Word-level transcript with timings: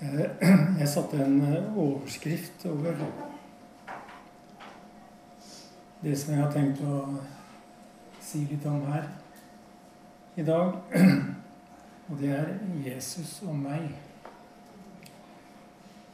Eh, 0.00 0.30
jeg 0.80 0.88
satte 0.88 1.24
en 1.24 1.38
eh, 1.40 1.76
overskrift 1.78 2.66
over 2.68 2.98
det 6.02 6.18
som 6.20 6.34
jeg 6.34 6.42
har 6.42 6.50
tenkt 6.52 6.82
å 6.84 6.98
si 8.20 8.42
litt 8.50 8.66
om 8.68 8.82
her 8.90 9.06
i 10.36 10.44
dag. 10.44 10.76
Og 12.10 12.20
det 12.20 12.34
er 12.36 12.52
Jesus 12.84 13.38
og 13.46 13.56
meg. 13.56 13.88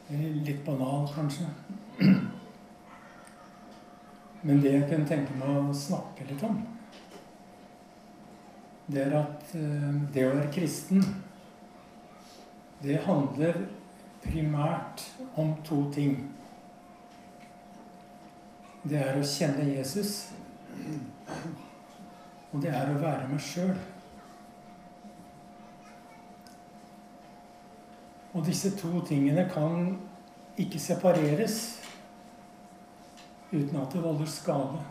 Det 0.07 0.15
er 0.15 0.39
litt 0.47 0.63
banal, 0.63 1.03
kanskje. 1.11 1.49
Men 4.47 4.63
det 4.63 4.77
jeg 4.77 4.87
kunne 4.87 5.11
tenke 5.11 5.35
meg 5.43 5.59
å 5.59 5.75
snakke 5.75 6.29
litt 6.31 6.47
om, 6.47 6.55
det 8.87 9.05
er 9.09 9.19
at 9.19 9.53
eh, 9.59 9.93
det 10.15 10.23
å 10.29 10.33
være 10.37 10.49
kristen, 10.55 11.03
det 12.83 12.97
handler 13.05 13.53
primært 14.23 15.03
om 15.35 15.53
to 15.63 15.85
ting. 15.91 16.17
Det 18.83 18.99
er 18.99 19.15
å 19.15 19.23
kjenne 19.23 19.63
Jesus, 19.69 20.15
og 22.51 22.59
det 22.63 22.73
er 22.75 22.91
å 22.91 22.97
være 22.99 23.29
meg 23.31 23.43
sjøl. 23.43 23.77
Og 28.33 28.43
disse 28.43 28.73
to 28.75 28.99
tingene 29.07 29.45
kan 29.53 29.93
ikke 30.59 30.81
separeres 30.81 31.61
uten 33.53 33.77
at 33.79 33.93
det 33.93 34.03
volder 34.03 34.27
skade. 34.27 34.81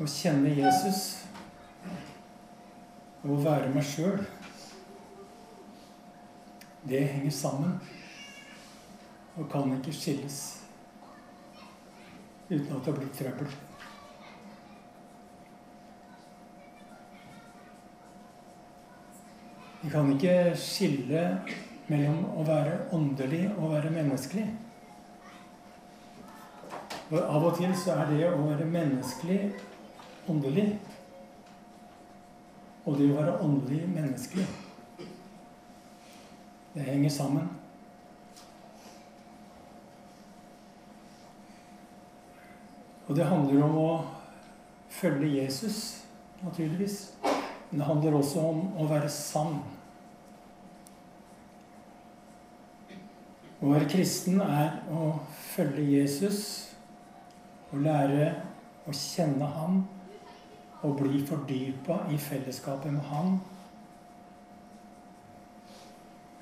Å 0.00 0.08
kjenne 0.08 0.52
Jesus 0.58 1.20
og 3.20 3.32
å 3.34 3.40
være 3.44 3.72
meg 3.74 3.84
sjøl, 3.84 4.22
det 6.88 7.02
henger 7.12 7.34
sammen 7.36 7.74
og 9.36 9.48
kan 9.52 9.72
ikke 9.76 9.92
skilles 9.94 10.38
uten 12.50 12.72
at 12.74 12.86
det 12.86 12.94
blir 12.96 13.10
trøbbel. 13.14 13.50
Vi 19.80 19.90
kan 19.92 20.10
ikke 20.12 20.56
skille 20.60 21.22
mellom 21.88 22.24
å 22.36 22.42
være 22.44 22.74
åndelig 22.96 23.46
og 23.54 23.62
å 23.68 23.70
være 23.76 23.92
menneskelig. 23.94 24.48
For 27.08 27.24
av 27.24 27.46
og 27.48 27.56
til 27.58 27.72
så 27.78 27.96
er 28.02 28.10
det 28.12 28.26
å 28.28 28.42
være 28.44 28.68
menneskelig 28.70 29.38
åndelig. 30.30 30.66
Og 32.84 32.96
det 32.96 33.10
å 33.12 33.16
være 33.18 33.38
åndelig 33.44 33.82
menneskelig. 33.92 34.46
Det 36.74 36.86
henger 36.86 37.10
sammen. 37.10 37.48
Og 43.08 43.16
det 43.16 43.26
handler 43.26 43.64
om 43.66 43.76
å 43.82 43.90
følge 44.94 45.32
Jesus, 45.42 46.04
naturligvis. 46.44 46.98
Men 47.70 47.82
det 47.82 47.86
handler 47.88 48.18
også 48.20 48.44
om 48.52 48.60
å 48.78 48.86
være 48.90 49.10
sann. 49.10 49.58
Å 53.60 53.72
være 53.74 53.88
kristen 53.90 54.38
er 54.40 54.78
å 54.94 55.16
følge 55.50 55.84
Jesus 55.84 56.42
og 57.70 57.82
lære 57.84 58.30
å 58.88 58.94
kjenne 58.94 59.48
ham 59.58 59.82
og 60.82 60.96
bli 60.96 61.26
fordypa 61.26 61.98
i 62.12 62.18
fellesskapet 62.18 62.92
med 62.92 63.00
Han. 63.00 63.40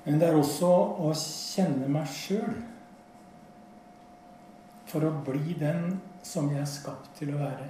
Men 0.05 0.19
det 0.19 0.29
er 0.29 0.37
også 0.39 0.69
å 1.05 1.11
kjenne 1.19 1.89
meg 1.91 2.07
sjøl 2.09 2.53
for 4.89 5.05
å 5.05 5.11
bli 5.27 5.53
den 5.59 5.99
som 6.25 6.49
jeg 6.49 6.63
er 6.63 6.69
skapt 6.69 7.11
til 7.19 7.33
å 7.35 7.41
være. 7.41 7.67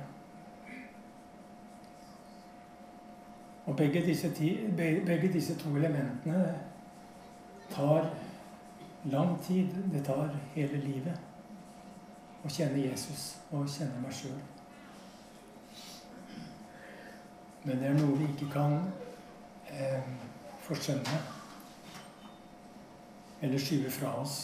Og 3.69 3.75
begge 3.77 4.01
disse, 4.05 4.29
begge 4.77 5.33
disse 5.33 5.57
to 5.59 5.73
elementene 5.77 6.53
tar 7.69 8.07
lang 9.11 9.35
tid. 9.43 9.75
Det 9.93 10.05
tar 10.05 10.31
hele 10.55 10.79
livet 10.85 12.45
å 12.45 12.49
kjenne 12.49 12.81
Jesus 12.81 13.35
og 13.51 13.67
kjenne 13.69 13.99
meg 14.01 14.15
sjøl. 14.15 14.39
Men 17.69 17.77
det 17.77 17.91
er 17.91 17.97
noe 17.99 18.17
vi 18.17 18.25
ikke 18.31 18.47
kan 18.49 18.79
eh, 19.69 20.05
forskjønne 20.65 21.19
eller 23.45 23.61
skyve 23.61 23.91
fra 23.93 24.15
oss. 24.23 24.37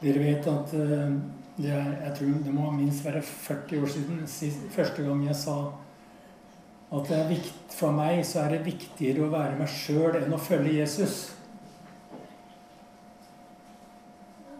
Dere 0.00 0.24
vet 0.24 0.48
at 0.50 0.74
eh, 0.74 1.12
det 1.56 1.70
er, 1.70 1.92
jeg 2.02 2.16
tror 2.18 2.40
det 2.48 2.54
må 2.56 2.72
minst 2.74 3.06
være 3.06 3.22
40 3.22 3.78
år 3.78 3.92
siden 3.94 4.24
sist, 4.28 4.66
første 4.74 5.06
gang 5.06 5.22
jeg 5.28 5.38
sa 5.38 5.54
at 6.96 7.06
det 7.08 7.16
er 7.20 7.30
vikt, 7.30 7.78
for 7.78 7.94
meg 7.94 8.24
så 8.26 8.42
er 8.42 8.56
det 8.56 8.66
viktigere 8.66 9.24
å 9.28 9.30
være 9.30 9.56
meg 9.60 9.70
sjøl 9.70 10.18
enn 10.18 10.34
å 10.34 10.42
følge 10.42 10.74
Jesus. 10.80 11.16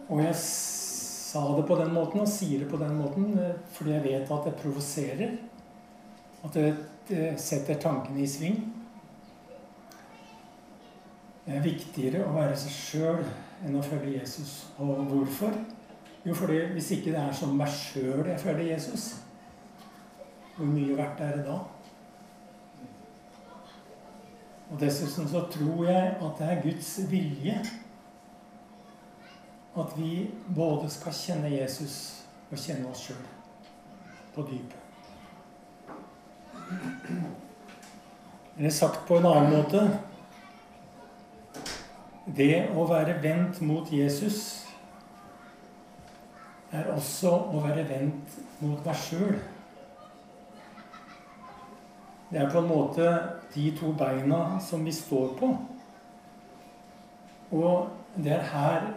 Og 0.07 0.23
jeg 0.23 0.39
sa 0.39 1.43
det 1.59 1.67
på 1.67 1.77
den 1.83 1.91
måten 1.91 2.23
og 2.23 2.31
sier 2.31 2.63
det 2.63 2.71
på 2.71 2.79
den 2.79 2.95
måten 2.95 3.35
eh, 3.43 3.55
fordi 3.75 3.97
jeg 3.97 4.07
vet 4.07 4.35
at 4.39 4.47
det 4.47 4.57
provoserer. 4.63 5.37
At 6.47 6.55
det, 6.55 6.69
setter 7.39 7.79
tankene 7.79 8.23
i 8.23 8.27
sving. 8.27 8.57
Det 11.45 11.55
er 11.55 11.63
viktigere 11.63 12.25
å 12.27 12.33
være 12.35 12.55
seg 12.59 12.73
sjøl 12.75 13.21
enn 13.63 13.77
å 13.79 13.83
følge 13.83 14.17
Jesus. 14.17 14.57
Og 14.83 15.05
hvorfor? 15.07 15.53
Jo, 16.25 16.35
fordi 16.35 16.59
hvis 16.73 16.91
ikke 16.97 17.13
det 17.13 17.21
er 17.21 17.35
som 17.35 17.55
meg 17.55 17.71
sjøl 17.71 18.27
jeg 18.27 18.39
følger 18.41 18.73
Jesus, 18.73 19.05
hvor 20.57 20.67
mye 20.67 20.97
verdt 20.97 21.21
er 21.23 21.37
det 21.37 21.45
da? 21.47 21.59
Og 24.67 24.79
dessuten 24.81 25.29
så 25.31 25.45
tror 25.51 25.85
jeg 25.87 26.15
at 26.17 26.41
det 26.41 26.49
er 26.51 26.63
Guds 26.65 26.89
vilje 27.11 27.61
at 29.77 29.93
vi 29.95 30.11
både 30.55 30.89
skal 30.91 31.15
kjenne 31.15 31.53
Jesus 31.53 31.95
og 32.49 32.59
kjenne 32.59 32.91
oss 32.91 33.05
sjøl 33.07 33.23
på 34.35 34.43
dypet. 34.49 34.86
Eller 38.57 38.69
sagt 38.73 39.07
på 39.07 39.17
en 39.17 39.27
annen 39.29 39.53
måte 39.53 39.83
Det 42.25 42.67
å 42.75 42.85
være 42.89 43.19
vendt 43.23 43.61
mot 43.63 43.91
Jesus 43.93 44.67
er 46.75 46.89
også 46.91 47.31
å 47.55 47.61
være 47.63 47.85
vendt 47.87 48.33
mot 48.59 48.83
meg 48.83 48.97
sjøl. 48.99 49.37
Det 52.27 52.41
er 52.41 52.49
på 52.51 52.59
en 52.59 52.67
måte 52.67 53.05
de 53.53 53.69
to 53.77 53.93
beina 53.95 54.59
som 54.59 54.83
vi 54.83 54.91
står 54.91 55.29
på. 55.39 55.53
Og 57.55 57.87
det 58.19 58.33
er 58.35 58.49
her 58.51 58.89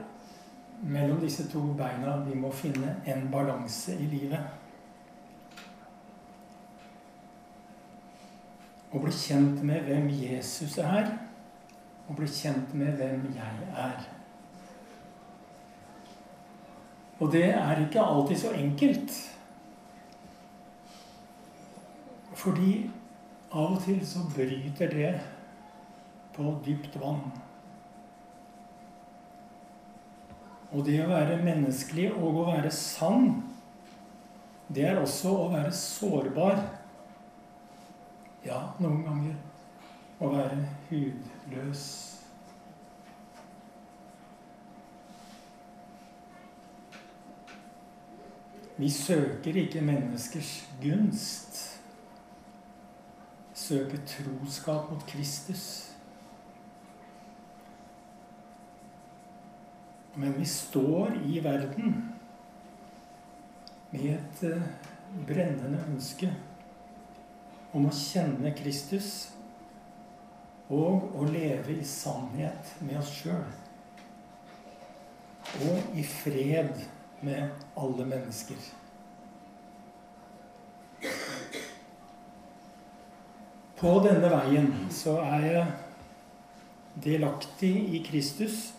mellom 0.82 1.20
disse 1.22 1.46
to 1.52 1.62
beina 1.78 2.16
vi 2.24 2.34
må 2.34 2.50
finne 2.50 2.96
en 3.06 3.28
balanse 3.30 3.94
i 3.94 4.08
livet. 4.10 4.59
Å 8.90 8.98
bli 8.98 9.12
kjent 9.14 9.60
med 9.66 9.84
hvem 9.86 10.08
Jesus 10.10 10.78
er, 10.82 11.12
og 12.08 12.16
bli 12.18 12.26
kjent 12.26 12.72
med 12.74 12.96
hvem 12.98 13.28
jeg 13.36 13.68
er. 13.78 14.08
Og 17.20 17.28
det 17.32 17.50
er 17.52 17.84
ikke 17.84 18.02
alltid 18.02 18.40
så 18.40 18.54
enkelt. 18.56 19.12
Fordi 22.40 22.72
av 23.52 23.76
og 23.76 23.82
til 23.84 24.00
så 24.06 24.24
bryter 24.32 24.90
det 24.94 25.12
på 26.34 26.54
dypt 26.64 26.96
vann. 27.02 27.22
Og 30.70 30.84
det 30.86 31.00
å 31.02 31.10
være 31.10 31.40
menneskelig 31.42 32.12
og 32.14 32.42
å 32.42 32.46
være 32.52 32.70
sann, 32.72 33.32
det 34.70 34.86
er 34.86 35.00
også 35.02 35.34
å 35.34 35.48
være 35.50 35.72
sårbar. 35.74 36.60
Ja, 38.44 38.60
noen 38.80 39.02
ganger 39.04 39.34
å 40.20 40.30
være 40.32 40.62
hudløs. 40.88 41.82
Vi 48.80 48.88
søker 48.90 49.58
ikke 49.60 49.82
menneskers 49.84 50.54
gunst. 50.80 51.58
Søker 53.52 54.00
troskap 54.08 54.88
mot 54.88 55.04
Kristus. 55.06 55.66
Men 60.16 60.32
vi 60.38 60.48
står 60.48 61.12
i 61.28 61.42
verden 61.44 61.98
med 63.90 64.14
et 64.14 64.46
eh, 64.48 64.64
brennende 65.28 65.84
ønske 65.92 66.32
om 67.72 67.86
å 67.86 67.94
kjenne 67.94 68.52
Kristus 68.58 69.10
og 70.70 71.16
å 71.18 71.26
leve 71.26 71.74
i 71.74 71.86
sannhet 71.86 72.74
med 72.86 73.00
oss 73.00 73.10
sjøl. 73.20 73.46
Og 75.66 75.96
i 75.98 76.04
fred 76.06 76.84
med 77.26 77.64
alle 77.78 78.06
mennesker. 78.06 78.60
På 83.80 83.94
denne 84.04 84.28
veien 84.28 84.68
så 84.92 85.16
er 85.24 85.46
jeg 85.46 85.66
delaktig 87.00 87.72
i 87.96 88.02
Kristus, 88.04 88.74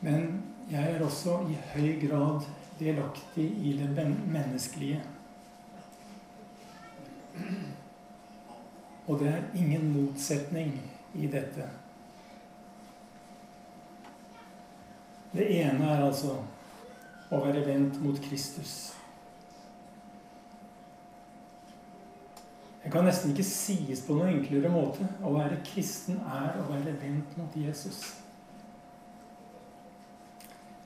men 0.00 0.44
jeg 0.70 0.94
er 0.94 1.02
også 1.02 1.40
i 1.50 1.56
høy 1.72 1.96
grad 2.04 2.46
delaktig 2.78 3.48
i 3.66 3.74
det 3.80 4.06
menneskelige. 4.06 5.02
Og 9.06 9.18
det 9.20 9.28
er 9.28 9.48
ingen 9.58 9.90
motsetning 9.94 10.74
i 11.14 11.26
dette. 11.26 11.66
Det 15.32 15.46
ene 15.60 15.86
er 15.86 16.04
altså 16.04 16.40
å 17.30 17.42
være 17.44 17.62
vendt 17.66 18.00
mot 18.02 18.18
Kristus. 18.22 18.92
Det 22.80 22.90
kan 22.92 23.04
nesten 23.06 23.30
ikke 23.30 23.46
sies 23.46 24.00
på 24.02 24.16
noen 24.16 24.40
enklere 24.40 24.70
måte. 24.72 25.06
Å 25.22 25.34
være 25.34 25.60
kristen 25.66 26.18
er 26.26 26.56
å 26.58 26.64
være 26.70 26.96
vendt 27.02 27.36
mot 27.38 27.54
Jesus. 27.54 28.00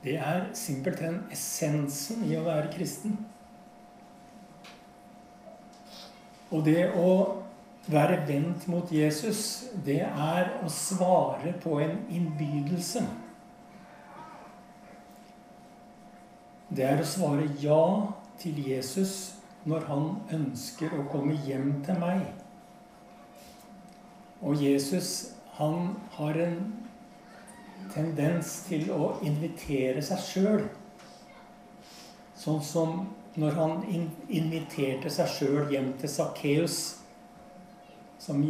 Det 0.05 0.19
er 0.21 0.51
simpelthen 0.53 1.23
essensen 1.33 2.27
i 2.29 2.35
å 2.37 2.45
være 2.45 2.69
kristen. 2.75 3.17
Og 6.53 6.65
det 6.67 6.91
å 6.97 7.11
være 7.87 8.23
vendt 8.29 8.67
mot 8.69 8.93
Jesus, 8.93 9.65
det 9.85 10.01
er 10.05 10.55
å 10.65 10.71
svare 10.73 11.53
på 11.63 11.79
en 11.85 11.99
innbydelse. 12.13 13.05
Det 16.75 16.85
er 16.89 17.01
å 17.01 17.07
svare 17.07 17.49
ja 17.63 17.83
til 18.41 18.59
Jesus 18.67 19.35
når 19.69 19.85
han 19.89 20.09
ønsker 20.35 20.93
å 20.97 21.05
komme 21.13 21.37
hjem 21.47 21.77
til 21.85 22.01
meg. 22.01 22.25
Og 24.45 24.61
Jesus, 24.61 25.35
han 25.57 25.95
har 26.17 26.37
en 26.45 26.57
tendens 27.95 28.57
til 28.69 28.91
å 28.93 29.15
invitere 29.25 30.03
seg 30.05 30.25
sjøl. 30.25 30.65
Sånn 32.37 32.61
som 32.65 33.05
når 33.41 33.57
han 33.59 33.81
inviterte 34.29 35.11
seg 35.11 35.31
sjøl 35.31 35.73
hjem 35.73 35.91
til 35.99 36.11
Sakkeus 36.11 36.79
som, 38.23 38.45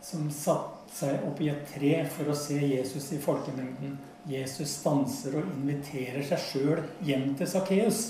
som 0.00 0.30
satte 0.32 0.96
seg 0.96 1.26
opp 1.28 1.40
i 1.40 1.50
et 1.52 1.66
tre 1.74 1.92
for 2.12 2.32
å 2.32 2.36
se 2.36 2.56
Jesus 2.56 3.10
i 3.16 3.20
folkemengden. 3.22 3.98
Jesus 4.28 4.76
stanser 4.78 5.36
og 5.40 5.52
inviterer 5.56 6.24
seg 6.26 6.42
sjøl 6.46 6.82
hjem 7.04 7.32
til 7.38 7.48
Sakkeus. 7.50 8.02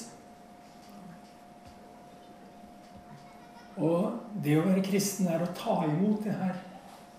Og 3.80 4.20
det 4.44 4.58
å 4.58 4.66
være 4.66 4.84
kristen 4.84 5.30
er 5.32 5.42
å 5.42 5.52
ta 5.56 5.80
imot 5.88 6.26
det 6.26 6.36
her 6.36 6.58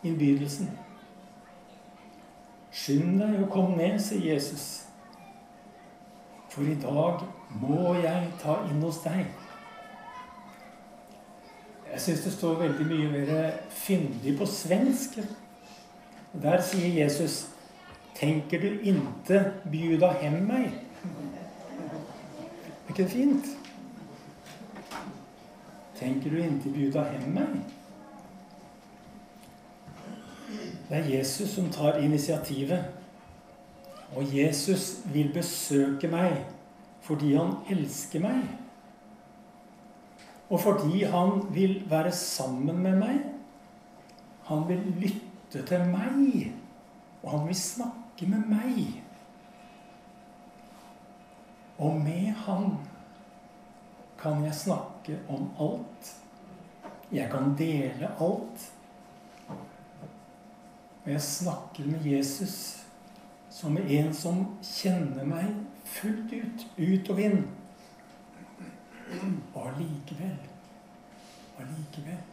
innbydelsen. 0.05 0.69
Skynd 2.73 3.19
deg 3.21 3.39
og 3.41 3.51
kom 3.53 3.75
ned, 3.77 3.99
sier 4.01 4.33
Jesus. 4.33 4.82
For 6.53 6.61
i 6.61 6.75
dag 6.77 7.23
må 7.61 7.95
jeg 7.97 8.27
ta 8.41 8.59
inn 8.69 8.83
hos 8.85 8.99
deg. 9.01 9.25
Jeg 11.89 12.01
syns 12.01 12.21
det 12.27 12.33
står 12.35 12.59
veldig 12.59 12.85
mye 12.91 13.07
mer 13.09 13.55
fyndig 13.73 14.35
på 14.37 14.45
svensk. 14.45 15.17
Der 16.43 16.61
sier 16.61 16.93
Jesus 17.03 17.47
'Tenker 18.13 18.61
du 18.61 18.79
inte 18.81 19.53
bjuda 19.71 20.11
hem 20.21 20.33
meg'? 20.33 20.73
Er 22.85 22.89
ikke 22.89 23.03
det 23.03 23.11
fint? 23.11 23.45
Tenker 25.99 26.29
du 26.29 26.37
inte 26.37 26.69
bjuda 26.69 27.03
hem 27.03 27.29
meg? 27.33 27.47
Det 30.89 30.97
er 30.97 31.17
Jesus 31.17 31.49
som 31.49 31.69
tar 31.69 31.97
initiativet. 31.97 32.85
Og 34.15 34.35
Jesus 34.37 35.01
vil 35.13 35.31
besøke 35.33 36.07
meg 36.11 36.43
fordi 37.03 37.33
han 37.35 37.57
elsker 37.71 38.21
meg. 38.23 38.43
Og 40.47 40.61
fordi 40.61 41.03
han 41.09 41.41
vil 41.51 41.81
være 41.89 42.11
sammen 42.15 42.79
med 42.79 42.95
meg. 43.01 43.17
Han 44.47 44.63
vil 44.69 44.85
lytte 45.01 45.65
til 45.67 45.83
meg. 45.91 46.53
Og 47.23 47.31
han 47.31 47.47
vil 47.47 47.57
snakke 47.59 48.29
med 48.29 48.45
meg. 48.47 49.03
Og 51.77 51.99
med 51.99 52.31
han 52.45 52.77
kan 54.21 54.45
jeg 54.45 54.55
snakke 54.55 55.17
om 55.27 55.49
alt. 55.59 56.13
Jeg 57.11 57.27
kan 57.31 57.51
dele 57.57 58.11
alt. 58.19 58.69
Og 61.03 61.11
jeg 61.11 61.21
snakker 61.21 61.85
med 61.85 62.05
Jesus 62.07 62.85
som 63.53 63.77
en 63.77 64.13
som 64.17 64.45
kjenner 64.65 65.27
meg 65.29 65.51
fullt 65.85 66.33
ut, 66.33 66.65
ut 66.77 67.09
og 67.13 67.19
inn. 67.21 67.43
Og 69.13 69.59
allikevel, 69.67 70.39
allikevel 71.61 72.23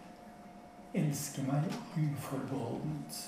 elsker 0.97 1.45
meg 1.47 1.69
uforbeholdent. 1.99 3.21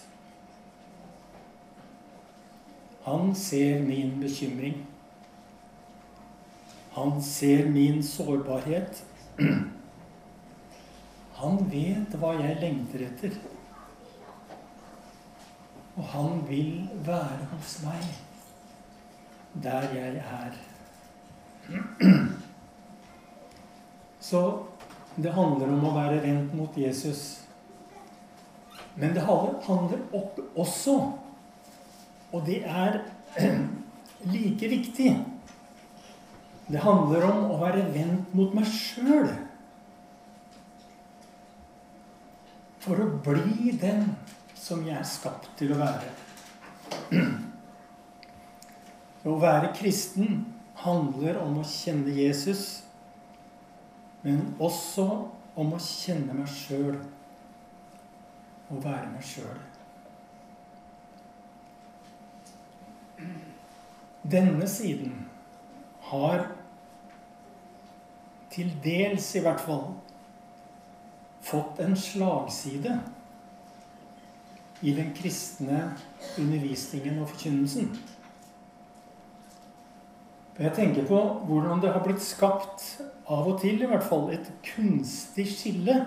Han 3.05 3.35
ser 3.35 3.83
min 3.85 4.17
bekymring. 4.23 4.81
Han 6.97 7.23
ser 7.23 7.69
min 7.71 8.03
sårbarhet. 8.03 9.05
Han 11.43 11.65
vet 11.71 12.15
hva 12.21 12.37
jeg 12.39 12.61
lengter 12.63 13.07
etter. 13.09 13.39
Og 15.97 16.05
han 16.15 16.45
vil 16.49 16.89
være 17.05 17.49
hos 17.53 17.79
meg 17.85 18.05
der 19.63 19.89
jeg 19.93 20.17
er. 20.17 20.55
Så 24.21 24.41
det 25.17 25.33
handler 25.37 25.75
om 25.75 25.85
å 25.85 25.95
være 25.97 26.23
vendt 26.25 26.55
mot 26.57 26.77
Jesus. 26.79 27.43
Men 28.97 29.13
det 29.17 29.25
handler 29.27 30.01
opp 30.17 30.41
også, 30.57 30.97
og 32.33 32.47
det 32.49 32.63
er 32.65 33.03
like 34.33 34.69
viktig 34.69 35.13
Det 36.73 36.81
handler 36.81 37.25
om 37.27 37.51
å 37.53 37.57
være 37.61 37.85
vendt 37.93 38.35
mot 38.37 38.53
meg 38.57 38.69
sjøl. 38.69 39.29
For 42.83 42.99
å 43.03 43.09
bli 43.27 43.75
den 43.81 44.07
som 44.63 44.85
jeg 44.87 44.95
er 44.99 45.09
skapt 45.09 45.51
til 45.59 45.75
å 45.75 45.81
være. 45.83 46.13
Å 49.23 49.35
være 49.39 49.75
kristen 49.79 50.41
handler 50.83 51.37
om 51.43 51.61
å 51.61 51.67
kjenne 51.67 52.15
Jesus 52.15 52.83
men 54.23 54.43
også 54.63 55.07
om 55.59 55.75
å 55.75 55.81
kjenne 55.83 56.35
meg 56.37 56.51
sjøl 56.51 56.95
og 58.73 58.79
være 58.85 59.11
meg 59.11 59.25
sjøl. 59.27 59.59
Denne 64.33 64.69
siden 64.71 65.17
har 66.13 66.47
til 68.53 68.71
dels 68.85 69.27
i 69.35 69.43
hvert 69.43 69.63
fall 69.65 69.89
fått 71.43 71.83
en 71.83 71.99
slagside 71.99 73.01
i 74.83 74.93
den 74.97 75.13
kristne 75.15 75.93
undervisningen 76.39 77.21
og 77.23 77.31
forkynnelsen. 77.31 77.93
For 80.53 80.67
jeg 80.67 80.75
tenker 80.77 81.07
på 81.09 81.21
hvordan 81.49 81.81
det 81.83 81.93
har 81.95 82.03
blitt 82.05 82.23
skapt, 82.25 82.85
av 83.31 83.47
og 83.49 83.61
til 83.63 83.81
i 83.81 83.89
hvert 83.89 84.05
fall, 84.05 84.29
et 84.35 84.51
kunstig 84.67 85.47
skille 85.55 86.01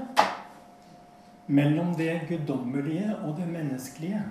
mellom 1.48 1.96
det 1.98 2.25
guddommelige 2.29 3.15
og 3.24 3.39
det 3.39 3.48
menneskelige. 3.50 4.22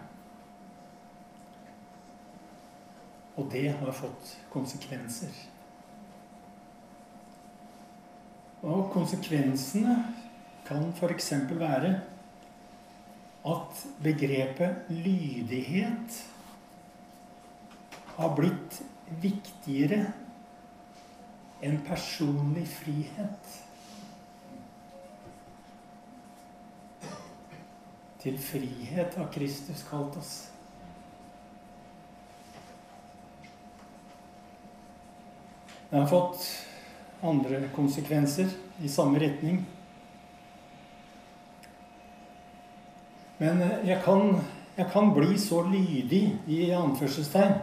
Og 3.34 3.48
det 3.50 3.66
har 3.72 3.96
fått 3.96 4.36
konsekvenser. 4.52 5.32
Og 8.64 8.90
konsekvensene 8.94 9.96
kan 10.64 10.86
f.eks. 10.94 11.32
være 11.50 11.96
at 13.44 13.86
begrepet 14.02 14.88
lydighet 14.88 16.20
har 18.16 18.32
blitt 18.38 18.78
viktigere 19.20 20.06
enn 21.64 21.76
personlig 21.84 22.64
frihet. 22.68 23.52
Til 28.24 28.40
frihet 28.40 29.16
har 29.20 29.28
Kristus 29.32 29.84
kalt 29.90 30.16
oss. 30.16 30.34
Det 35.90 36.00
har 36.00 36.08
fått 36.08 36.48
andre 37.24 37.66
konsekvenser 37.76 38.48
i 38.82 38.88
samme 38.88 39.20
retning. 39.20 39.60
Men 43.38 43.62
jeg 43.86 44.00
kan, 44.04 44.40
jeg 44.76 44.90
kan 44.92 45.10
bli 45.14 45.38
så 45.38 45.62
lydig 45.66 46.24
i 46.46 46.70
anførselstegn 46.70 47.56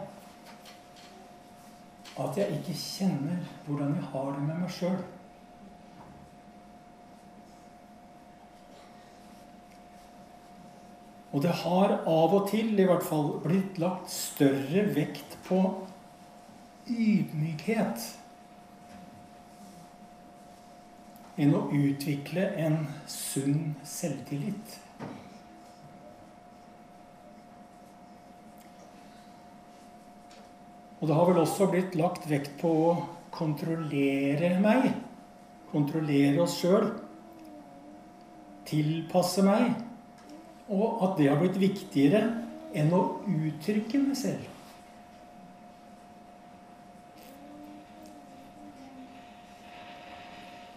at 2.22 2.38
jeg 2.38 2.58
ikke 2.60 2.75
kjenner 2.75 3.38
hvordan 3.66 3.96
jeg 3.96 4.10
har 4.12 4.32
det 4.36 4.44
med 4.46 4.58
meg 4.62 4.74
sjøl. 4.75 5.00
Og 11.32 11.44
det 11.46 11.54
har 11.62 11.94
av 12.12 12.34
og 12.36 12.50
til 12.51 12.75
i 12.75 12.88
hvert 12.88 13.06
fall 13.08 13.38
blitt 13.46 13.80
lagt 13.80 14.12
større 14.12 14.84
vekt 14.92 15.38
på 15.48 15.62
ydmykhet 16.92 18.10
enn 21.42 21.56
å 21.56 21.63
utvikle 21.72 22.50
en 22.60 22.82
sunn 23.10 23.78
selvtillit. 23.88 24.75
Og 31.01 31.10
det 31.10 31.15
har 31.17 31.25
vel 31.31 31.41
også 31.41 31.65
blitt 31.72 31.96
lagt 31.98 32.27
vekt 32.29 32.60
på 32.62 32.70
å 32.70 32.89
kontrollere 33.34 34.53
meg. 34.62 34.91
Kontrollere 35.72 36.43
oss 36.43 36.60
sjøl. 36.62 36.91
Tilpasse 38.70 39.41
meg. 39.46 39.72
Og 40.70 41.01
at 41.08 41.17
det 41.17 41.31
har 41.31 41.41
blitt 41.41 41.58
viktigere 41.58 42.22
enn 42.77 42.93
å 42.93 43.01
uttrykke 43.25 44.03
meg 44.03 44.20
selv. 44.20 44.46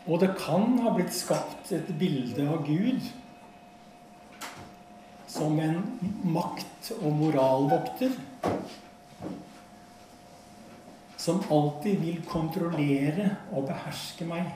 Og 0.05 0.21
det 0.21 0.33
kan 0.41 0.73
ha 0.85 0.93
blitt 0.97 1.13
skapt 1.17 1.71
et 1.73 1.93
bilde 2.01 2.49
av 2.49 2.65
Gud 2.65 3.05
som 5.35 5.57
en 5.61 5.79
makt- 6.25 6.93
og 7.01 7.13
moralvokter 7.21 8.13
som 11.25 11.41
alltid 11.49 12.01
vil 12.05 12.25
kontrollere 12.29 13.31
og 13.57 13.65
beherske 13.71 14.27
meg. 14.29 14.51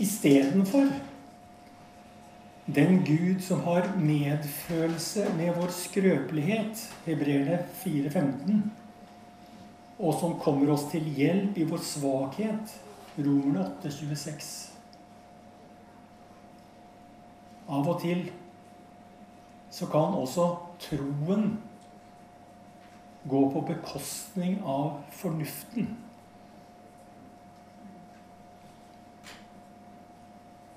Istedenfor 0.00 0.88
den 2.66 3.02
Gud 3.04 3.42
som 3.44 3.60
har 3.66 3.90
medfølelse 4.00 5.26
med 5.36 5.52
vår 5.58 5.68
skrøpelighet, 5.76 6.80
hebreerne 7.04 7.58
4,15, 7.82 8.62
og 9.98 10.16
som 10.20 10.38
kommer 10.40 10.72
oss 10.72 10.86
til 10.90 11.04
hjelp 11.18 11.60
i 11.60 11.66
vår 11.68 11.84
svakhet, 11.84 12.72
romerne 13.18 13.66
8,26. 13.84 14.48
Av 17.68 17.84
og 17.84 18.00
til 18.00 18.24
så 19.74 19.86
kan 19.92 20.16
også 20.16 20.48
troen 20.80 21.52
gå 23.24 23.50
på 23.50 23.60
bekostning 23.60 24.58
av 24.64 25.00
fornuften. 25.16 25.88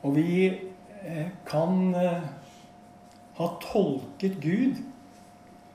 Og 0.05 0.15
vi 0.15 0.47
eh, 0.47 1.31
kan 1.47 1.95
eh, 1.95 2.27
ha 3.37 3.49
tolket 3.63 4.39
Gud 4.41 4.79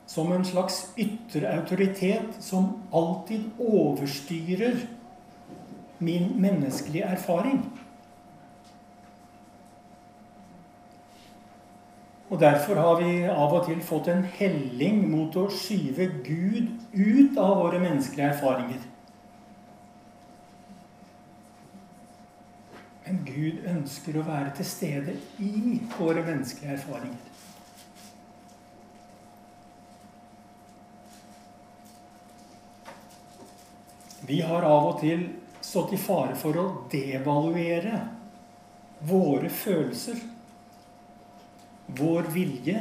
som 0.09 0.31
en 0.33 0.45
slags 0.45 0.87
ytre 0.97 1.49
autoritet 1.53 2.37
som 2.43 2.83
alltid 2.93 3.51
overstyrer 3.59 4.81
min 6.03 6.33
menneskelige 6.41 7.05
erfaring. 7.05 7.63
Og 12.33 12.39
Derfor 12.39 12.75
har 12.75 12.95
vi 12.97 13.25
av 13.29 13.51
og 13.53 13.67
til 13.67 13.81
fått 13.85 14.07
en 14.09 14.23
helling 14.39 15.03
mot 15.11 15.35
å 15.37 15.43
skyve 15.53 16.07
Gud 16.25 16.71
ut 16.95 17.37
av 17.37 17.59
våre 17.59 17.81
menneskelige 17.83 18.31
erfaringer. 18.31 18.87
Men 23.05 23.21
Gud 23.27 23.61
ønsker 23.75 24.17
å 24.17 24.25
være 24.25 24.55
til 24.57 24.69
stede 24.71 25.15
i 25.45 25.77
våre 25.93 26.25
menneskelige 26.25 26.79
erfaringer. 26.79 27.21
Vi 34.25 34.41
har 34.41 34.65
av 34.73 34.89
og 34.95 35.01
til 35.05 35.27
stått 35.61 35.93
i 35.93 36.01
fare 36.01 36.33
for 36.33 36.57
å 36.57 36.69
devaluere 36.89 38.07
våre 39.05 39.53
følelser 39.53 40.32
vår 41.87 42.29
vilje 42.33 42.79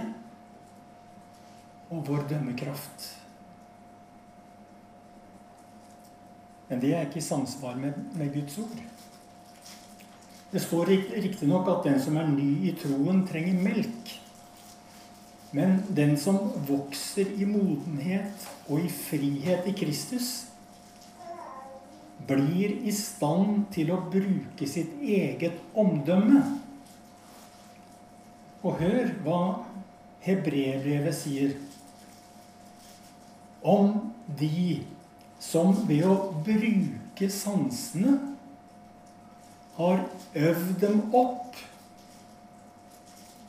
og 1.92 2.06
vår 2.08 2.24
dømmekraft. 2.30 3.08
Men 6.68 6.80
det 6.80 6.94
er 6.94 7.04
ikke 7.04 7.20
i 7.20 7.24
samsvar 7.24 7.76
med, 7.76 7.98
med 8.16 8.32
Guds 8.32 8.58
ord. 8.62 8.78
Det 10.52 10.60
står 10.60 10.92
riktignok 10.92 11.68
at 11.68 11.84
den 11.88 12.00
som 12.00 12.16
er 12.20 12.28
ny 12.28 12.68
i 12.68 12.72
troen, 12.76 13.26
trenger 13.28 13.60
melk. 13.60 14.14
Men 15.52 15.82
den 15.92 16.14
som 16.20 16.38
vokser 16.68 17.28
i 17.36 17.44
modenhet 17.48 18.48
og 18.68 18.80
i 18.80 18.88
frihet 18.92 19.68
i 19.68 19.74
Kristus, 19.76 20.30
blir 22.28 22.76
i 22.86 22.92
stand 22.94 23.66
til 23.74 23.90
å 23.92 24.00
bruke 24.12 24.68
sitt 24.68 25.00
eget 25.02 25.58
omdømme 25.76 26.40
og 28.62 28.78
hør 28.78 29.12
hva 29.24 29.42
hebreerbrevet 30.22 31.16
sier 31.18 31.54
om 33.62 33.94
de 34.38 34.82
som 35.42 35.74
ved 35.88 36.06
å 36.06 36.16
bruke 36.46 37.28
sansene 37.30 38.14
har 39.76 40.04
øvd 40.38 40.72
dem 40.82 41.00
opp 41.16 41.58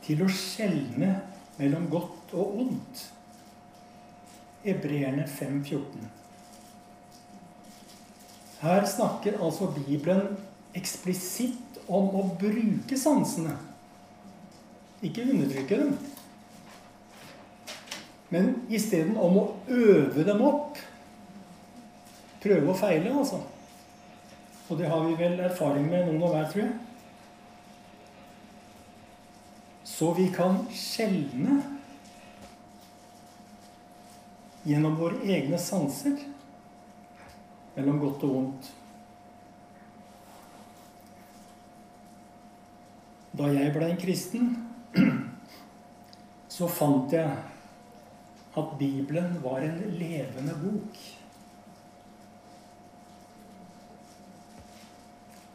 til 0.04 0.24
å 0.24 0.30
skjelne 0.30 1.12
mellom 1.58 1.86
godt 1.92 2.34
og 2.34 2.58
ondt. 2.64 3.04
Hebreerne 4.64 5.26
5,14. 5.28 6.08
Her 8.64 8.86
snakker 8.88 9.38
altså 9.44 9.68
Bibelen 9.76 10.38
eksplisitt 10.74 11.78
om 11.84 12.08
å 12.16 12.24
bruke 12.40 12.98
sansene. 12.98 13.54
Ikke 15.04 15.26
undertrykke 15.28 15.80
dem. 15.82 15.96
Men 18.32 18.54
isteden 18.72 19.18
om 19.20 19.36
å 19.38 19.44
øve 19.68 20.24
dem 20.26 20.40
opp. 20.42 20.80
Prøve 22.42 22.72
og 22.72 22.78
feile, 22.80 23.12
altså. 23.12 23.42
Og 24.68 24.80
det 24.80 24.88
har 24.88 25.04
vi 25.04 25.16
vel 25.20 25.38
erfaring 25.44 25.86
med 25.90 26.08
noen 26.08 26.24
og 26.24 26.32
hver, 26.32 26.48
tror 26.50 26.64
jeg. 26.64 26.74
Så 29.94 30.10
vi 30.16 30.26
kan 30.34 30.62
skjelne 30.74 31.60
gjennom 34.64 34.96
våre 34.98 35.20
egne 35.28 35.60
sanser 35.60 36.16
mellom 37.76 38.00
godt 38.02 38.24
og 38.26 38.32
vondt. 38.38 38.70
Da 43.34 43.50
jeg 43.50 43.72
ble 43.74 43.90
en 43.90 44.00
kristen, 44.00 44.54
så 46.54 46.68
fant 46.70 47.12
jeg 47.12 47.30
at 48.54 48.74
Bibelen 48.78 49.40
var 49.42 49.64
en 49.66 49.80
levende 49.98 50.54
bok. 50.60 51.00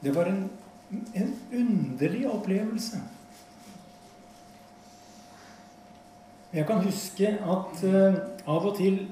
Det 0.03 0.11
var 0.15 0.31
en, 0.31 0.43
en 0.91 1.31
underlig 1.53 2.25
opplevelse. 2.27 2.99
Jeg 6.53 6.65
kan 6.67 6.83
huske 6.83 7.31
at 7.55 7.81
uh, 7.85 8.19
av 8.49 8.69
og 8.71 8.77
til 8.79 9.03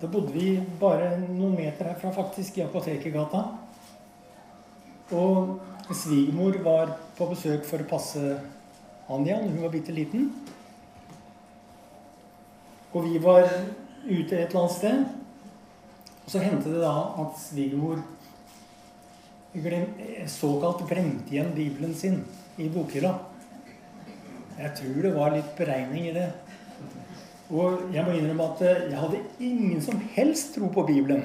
Da 0.00 0.08
bodde 0.08 0.32
vi 0.32 0.54
bare 0.80 1.18
noen 1.20 1.52
meter 1.52 1.90
herfra, 1.90 2.08
faktisk, 2.16 2.56
i 2.56 2.62
Apotekergata. 2.64 3.42
Og 5.12 5.58
svigermor 5.92 6.56
var 6.64 6.94
på 7.18 7.26
besøk 7.28 7.66
for 7.68 7.84
å 7.84 7.88
passe 7.90 8.22
Anja 9.12 9.36
da 9.42 9.50
hun 9.50 9.60
var 9.60 9.74
bitte 9.74 9.92
liten. 9.92 10.30
Og 12.92 13.06
vi 13.08 13.18
var 13.22 13.48
ute 14.04 14.36
et 14.36 14.50
eller 14.50 14.60
annet 14.60 14.76
sted. 14.76 15.04
Og 16.22 16.30
så 16.30 16.42
hendte 16.42 16.72
det 16.72 16.82
da 16.84 16.94
at 17.22 17.38
svigermor 17.40 18.02
glem, 19.52 19.86
såkalt 20.30 20.84
glemte 20.88 21.34
igjen 21.34 21.52
Bibelen 21.56 21.94
sin 21.96 22.22
i 22.60 22.68
bokhylla. 22.72 23.14
Jeg 24.58 24.74
tror 24.78 25.02
det 25.02 25.12
var 25.16 25.32
litt 25.34 25.54
beregning 25.58 26.10
i 26.10 26.16
det. 26.16 26.28
Og 27.52 27.88
jeg 27.92 28.04
må 28.04 28.14
innrømme 28.16 28.48
at 28.52 28.62
eh, 28.64 28.84
jeg 28.92 29.00
hadde 29.00 29.22
ingen 29.44 29.80
som 29.84 29.98
helst 30.14 30.54
tro 30.56 30.68
på 30.72 30.84
Bibelen. 30.88 31.24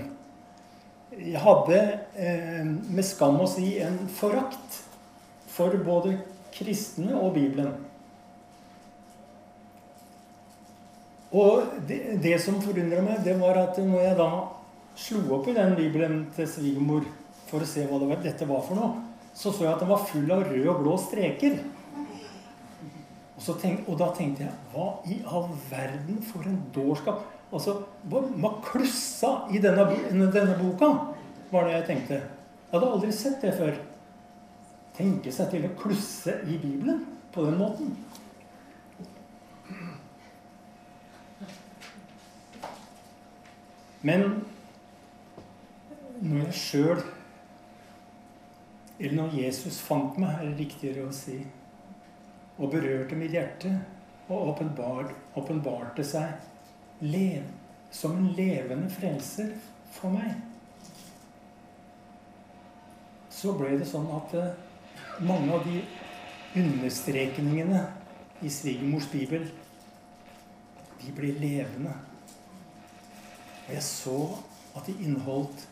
Jeg 1.17 1.39
hadde, 1.39 1.77
eh, 2.19 2.63
med 2.65 3.05
skam 3.07 3.39
å 3.43 3.47
si, 3.49 3.77
en 3.83 3.99
forakt 4.11 4.81
for 5.51 5.75
både 5.85 6.17
kristne 6.55 7.15
og 7.15 7.35
Bibelen. 7.37 7.71
Og 11.37 11.79
det, 11.89 11.99
det 12.23 12.37
som 12.41 12.57
forundra 12.63 13.03
meg, 13.05 13.21
det 13.25 13.35
var 13.37 13.59
at 13.61 13.77
når 13.83 14.05
jeg 14.05 14.17
da 14.17 14.29
slo 14.97 15.21
opp 15.37 15.49
i 15.51 15.55
den 15.57 15.75
bibelen 15.77 16.21
til 16.35 16.47
svigermor 16.49 17.05
for 17.47 17.63
å 17.63 17.69
se 17.69 17.85
hva 17.87 17.99
det 18.01 18.09
var, 18.09 18.21
dette 18.23 18.47
var 18.49 18.63
for 18.65 18.79
noe, 18.79 19.03
så 19.37 19.51
så 19.53 19.67
jeg 19.67 19.73
at 19.75 19.83
den 19.83 19.91
var 19.91 20.05
full 20.09 20.31
av 20.33 20.47
røde 20.47 20.69
og 20.71 20.79
blå 20.81 20.95
streker. 20.99 21.59
Og, 23.37 23.51
tenk, 23.61 23.83
og, 23.85 23.93
da 23.99 24.07
tenkte 24.17 24.47
jeg 24.47 24.53
Hva 24.73 24.87
i 25.05 25.19
all 25.29 25.51
verden 25.69 26.23
for 26.25 26.47
en 26.49 26.57
dårskap? 26.73 27.21
Altså, 27.53 27.75
Hva 28.09 28.49
klussa 28.65 29.29
i 29.53 29.61
denne, 29.63 29.85
denne, 30.33 30.57
boka? 30.57 30.89
var 31.51 31.63
det 31.63 31.77
jeg 31.77 31.85
tenkte. 31.87 32.17
Jeg 32.17 32.73
hadde 32.73 32.89
aldri 32.91 33.11
sett 33.15 33.37
det 33.45 33.53
før. 33.55 33.77
Tenke 34.97 35.31
seg 35.31 35.53
til 35.53 35.67
å 35.69 35.75
klusse 35.79 36.33
i 36.43 36.57
Bibelen 36.59 37.05
på 37.31 37.45
den 37.45 37.55
måten. 37.61 37.93
Men 44.07 44.23
når 46.21 46.47
jeg 46.47 46.57
sjøl 46.61 47.01
Eller 48.97 49.13
når 49.19 49.35
Jesus 49.37 49.77
fant 49.85 50.15
meg, 50.17 50.39
er 50.39 50.47
det 50.47 50.57
riktigere 50.57 51.03
å 51.05 51.13
si, 51.13 51.35
og 52.57 52.71
berørte 52.73 53.17
mitt 53.19 53.35
hjerte 53.35 53.69
og 54.33 54.63
åpenbarte 55.37 56.05
seg 56.07 57.05
lev, 57.05 57.43
som 57.93 58.17
en 58.17 58.31
levende 58.33 58.89
frelser 58.89 59.53
for 59.93 60.17
meg, 60.17 60.33
så 63.29 63.53
ble 63.59 63.77
det 63.77 63.85
sånn 63.85 64.09
at 64.17 64.33
eh, 64.33 64.57
mange 65.21 65.53
av 65.53 65.69
de 65.69 65.83
understrekningene 66.57 67.85
i 68.41 68.49
svigermors 68.49 69.07
bibel, 69.13 69.45
de 71.03 71.13
ble 71.13 71.35
levende. 71.37 71.93
Jeg 73.69 73.83
så 73.83 74.37
at 74.75 74.87
de 74.87 74.95
inneholdt 75.03 75.69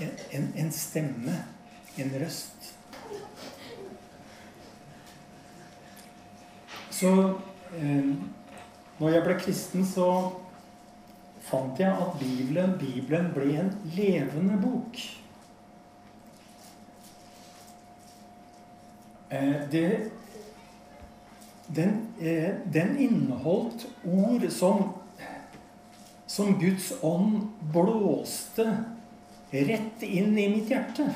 en, 0.00 0.10
en, 0.32 0.52
en 0.56 0.72
stemme, 0.72 1.44
en 1.98 2.12
røst. 2.20 2.74
Så 6.90 7.10
eh, 7.76 8.14
når 8.98 9.08
jeg 9.08 9.22
ble 9.26 9.36
kristen, 9.40 9.84
så 9.86 10.08
fant 11.44 11.80
jeg 11.80 11.92
at 11.92 12.18
Bibelen, 12.20 12.78
Bibelen 12.78 13.32
ble 13.34 13.50
en 13.60 13.72
levende 13.96 14.58
bok. 14.62 15.00
Eh, 19.30 19.60
det, 19.72 20.10
den, 21.76 21.96
eh, 22.20 22.54
den 22.72 22.96
inneholdt 22.98 23.88
ord 24.04 24.50
som 24.50 24.86
som 26.34 26.58
Guds 26.58 26.92
ånd 27.06 27.46
blåste 27.72 28.66
rett 29.50 30.02
inn 30.02 30.38
i 30.38 30.48
mitt 30.50 30.70
hjerte. 30.72 31.06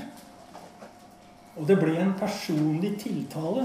Og 1.58 1.66
det 1.66 1.74
ble 1.80 1.96
en 1.98 2.12
personlig 2.20 2.92
tiltale. 3.02 3.64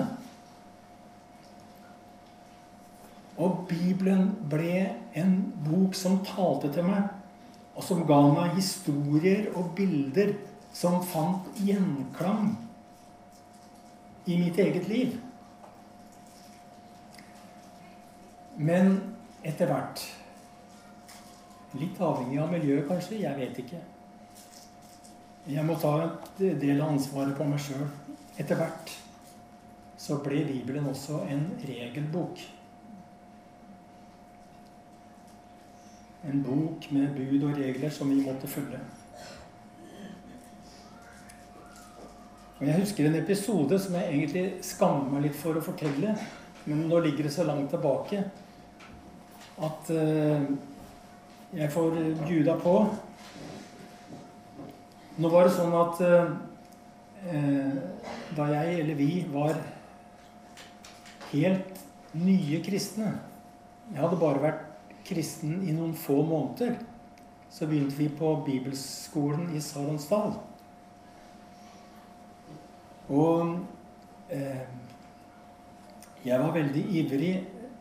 Og 3.37 3.67
Bibelen 3.69 4.31
ble 4.49 4.79
en 5.19 5.35
bok 5.67 5.93
som 5.97 6.23
talte 6.25 6.71
til 6.73 6.87
meg, 6.89 7.05
og 7.77 7.85
som 7.85 8.01
ga 8.09 8.19
meg 8.33 8.57
historier 8.57 9.51
og 9.53 9.75
bilder 9.77 10.33
som 10.73 10.99
fant 11.05 11.53
gjenklang 11.61 12.55
i 14.25 14.39
mitt 14.41 14.57
eget 14.57 14.89
liv. 14.89 15.15
Men 18.57 18.95
etter 19.45 19.69
hvert 19.69 20.01
Litt 21.73 22.01
avhengig 22.01 22.37
av 22.41 22.51
miljøet, 22.53 22.87
kanskje. 22.89 23.21
Jeg 23.23 23.39
vet 23.39 23.61
ikke. 23.63 23.79
Jeg 25.49 25.65
må 25.67 25.75
ta 25.75 25.93
en 26.05 26.59
del 26.59 26.81
av 26.81 26.93
ansvaret 26.93 27.35
på 27.37 27.47
meg 27.49 27.61
sjøl. 27.61 27.87
Etter 28.39 28.59
hvert 28.59 28.93
så 30.03 30.17
ble 30.23 30.41
Bibelen 30.47 30.87
også 30.89 31.21
en 31.31 31.45
regelbok. 31.63 32.41
En 36.27 36.43
bok 36.43 36.87
med 36.95 37.15
bud 37.17 37.47
og 37.49 37.57
regler 37.59 37.91
som 37.91 38.11
vi 38.11 38.21
måtte 38.23 38.47
følge. 38.47 38.79
Og 42.59 42.67
Jeg 42.67 42.79
husker 42.79 43.07
en 43.09 43.19
episode 43.19 43.79
som 43.79 43.95
jeg 43.99 44.11
egentlig 44.13 44.43
skammer 44.63 45.09
meg 45.11 45.25
litt 45.27 45.39
for 45.39 45.59
å 45.59 45.63
fortelle. 45.63 46.13
Men 46.63 46.85
nå 46.87 46.99
ligger 47.03 47.27
det 47.27 47.33
så 47.35 47.43
langt 47.43 47.73
tilbake 47.73 48.21
at 49.63 49.89
uh, 49.91 50.45
jeg 51.53 51.69
får 51.71 51.97
bjuda 52.25 52.55
på. 52.61 52.73
Nå 55.21 55.29
var 55.29 55.45
det 55.45 55.53
sånn 55.53 55.75
at 55.77 55.99
eh, 56.01 57.75
da 58.33 58.47
jeg, 58.49 58.79
eller 58.81 58.97
vi, 58.97 59.09
var 59.29 59.59
helt 61.33 61.81
nye 62.13 62.59
kristne 62.65 63.11
Jeg 63.91 63.99
hadde 63.99 64.17
bare 64.21 64.41
vært 64.41 64.65
kristen 65.05 65.59
i 65.67 65.75
noen 65.75 65.93
få 65.97 66.21
måneder. 66.25 66.79
Så 67.53 67.67
begynte 67.69 67.99
vi 67.99 68.07
på 68.09 68.31
bibelskolen 68.47 69.51
i 69.53 69.61
Saronsdal. 69.61 70.33
Og 73.13 73.59
eh, 74.33 74.63
jeg 76.25 76.39
var 76.39 76.55
veldig 76.55 76.83
ivrig, 76.97 77.33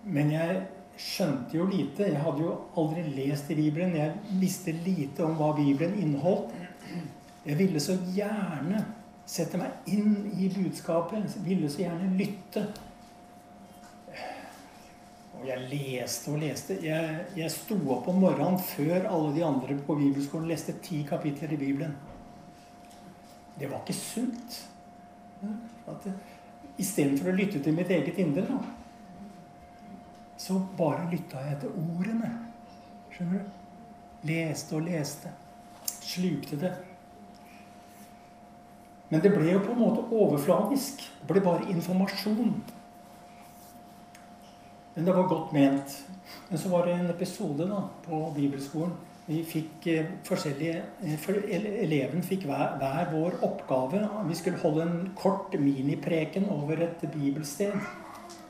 men 0.04 0.32
jeg 0.34 0.60
skjønte 0.98 1.56
jo 1.56 1.66
lite. 1.68 2.06
Jeg 2.10 2.20
hadde 2.22 2.44
jo 2.44 2.56
aldri 2.78 3.04
lest 3.16 3.50
i 3.50 3.58
Bibelen. 3.58 3.96
Jeg 3.96 4.38
visste 4.40 4.74
lite 4.84 5.24
om 5.26 5.36
hva 5.38 5.52
Bibelen 5.56 5.98
inneholdt. 6.00 6.52
Jeg 7.46 7.58
ville 7.58 7.80
så 7.82 7.96
gjerne 8.14 8.84
sette 9.26 9.58
meg 9.58 9.90
inn 9.90 10.28
i 10.38 10.50
budskapet. 10.52 11.24
Jeg 11.36 11.44
ville 11.46 11.70
så 11.70 11.82
gjerne 11.84 12.10
lytte. 12.18 12.66
Og 15.40 15.48
jeg 15.48 15.64
leste 15.72 16.30
og 16.30 16.42
leste. 16.42 16.76
Jeg, 16.84 17.24
jeg 17.38 17.54
sto 17.54 17.78
opp 17.94 18.06
om 18.12 18.20
morgenen 18.22 18.60
før 18.62 19.08
alle 19.10 19.32
de 19.34 19.46
andre 19.46 19.78
på 19.86 19.96
bibelskolen 19.98 20.50
leste 20.52 20.76
ti 20.84 21.02
kapitler 21.08 21.56
i 21.56 21.58
Bibelen. 21.58 21.96
Det 23.58 23.70
var 23.70 23.82
ikke 23.82 23.96
sunt. 23.98 24.60
Istedenfor 26.78 27.32
å 27.32 27.34
lytte 27.36 27.58
til 27.62 27.74
mitt 27.74 27.90
eget 27.90 28.22
indre. 28.22 28.46
da 28.46 28.81
så 30.40 30.58
bare 30.78 31.10
lytta 31.10 31.42
jeg 31.44 31.58
etter 31.58 31.74
ordene. 31.76 32.30
Skjønner 33.12 33.42
du? 33.42 33.60
Leste 34.28 34.78
og 34.78 34.86
leste. 34.86 35.32
Slukte 36.02 36.58
det. 36.60 36.72
Men 39.12 39.20
det 39.20 39.32
ble 39.34 39.50
jo 39.50 39.60
på 39.60 39.74
en 39.74 39.82
måte 39.82 40.06
overfladisk. 40.08 41.02
Det 41.20 41.28
ble 41.28 41.42
bare 41.44 41.68
informasjon. 41.68 42.54
Men 44.94 45.08
det 45.08 45.14
var 45.16 45.28
godt 45.28 45.52
ment. 45.52 45.96
Men 46.48 46.60
så 46.60 46.68
var 46.72 46.86
det 46.86 46.94
en 46.96 47.10
episode 47.12 47.66
da, 47.68 47.82
på 48.06 48.22
bibelskolen. 48.36 48.94
Vi 49.22 49.38
fikk 49.46 49.86
eh, 49.86 50.08
forskjellige 50.26 50.80
eh, 51.04 51.18
for 51.22 51.38
Eleven 51.46 52.24
fikk 52.26 52.48
hver, 52.48 52.74
hver, 52.80 53.12
vår 53.12 53.36
oppgave. 53.46 54.00
Vi 54.28 54.38
skulle 54.38 54.60
holde 54.64 54.86
en 54.88 55.12
kort 55.16 55.54
minipreken 55.60 56.48
over 56.50 56.82
et 56.88 57.04
bibelsted. 57.12 57.76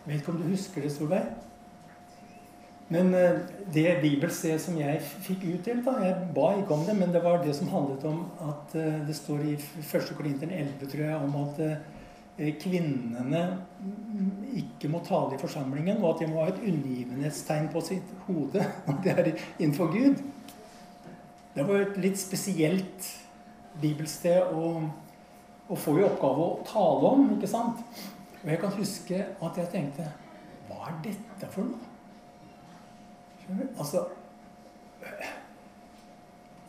vet 0.07 0.21
ikke 0.21 0.33
om 0.33 0.41
du 0.41 0.49
husker 0.49 0.83
det, 0.83 0.93
Solveig? 0.95 1.29
Men 2.89 3.15
eh, 3.15 3.39
det 3.73 4.01
bibelstedet 4.03 4.61
som 4.61 4.77
jeg 4.77 5.01
fikk 5.25 5.47
utdelt 5.55 5.87
da, 5.87 5.95
Jeg 6.05 6.29
ba 6.35 6.51
ikke 6.59 6.77
om 6.77 6.85
det, 6.87 6.97
men 6.99 7.13
det 7.15 7.23
var 7.25 7.43
det 7.45 7.55
som 7.57 7.71
handlet 7.73 8.05
om 8.09 8.25
at 8.49 8.75
eh, 8.77 9.01
det 9.07 9.17
står 9.17 9.45
i 9.49 9.57
1. 9.57 10.13
Korinteren 10.19 10.53
11, 10.53 10.91
tror 10.93 11.05
jeg, 11.07 11.17
om 11.17 11.37
at 11.45 11.61
eh, 11.67 12.51
kvinnene 12.61 13.43
ikke 14.59 14.91
må 14.93 15.03
tale 15.07 15.37
i 15.37 15.41
forsamlingen, 15.41 16.03
og 16.03 16.15
at 16.15 16.23
de 16.23 16.31
må 16.33 16.43
ha 16.43 16.51
et 16.51 16.65
unngivenhetstegn 16.65 17.71
på 17.73 17.85
sitt 17.87 18.15
hode. 18.27 18.65
Og 18.89 19.05
det 19.05 19.15
er 19.15 19.31
innenfor 19.59 19.93
Gud. 19.93 20.21
Det 21.53 21.69
var 21.69 21.85
et 21.85 22.01
litt 22.01 22.21
spesielt 22.21 23.09
bibelsted 23.81 24.53
å, 24.57 24.75
å 25.69 25.79
få 25.79 25.97
i 26.01 26.05
oppgave 26.09 26.49
å 26.49 26.59
tale 26.69 27.15
om, 27.15 27.31
ikke 27.37 27.51
sant? 27.51 27.81
Og 28.43 28.51
jeg 28.51 28.61
kan 28.61 28.77
huske 28.77 29.23
at 29.23 29.61
jeg 29.61 29.71
tenkte 29.71 30.09
Hva 30.67 30.89
er 30.91 31.01
dette 31.05 31.49
for 31.53 31.69
noe? 31.69 31.92
Altså 33.51 34.07